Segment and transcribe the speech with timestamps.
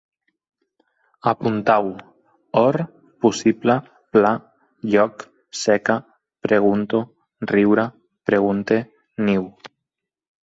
[1.31, 1.89] Apuntau:
[2.61, 2.77] or,
[3.25, 3.75] possible,
[4.15, 4.31] pla,
[4.93, 5.25] lloc,
[5.63, 5.97] seca,
[6.47, 7.03] pregunto,
[7.53, 7.85] riure,
[8.31, 8.79] pregunte,
[9.29, 9.45] niu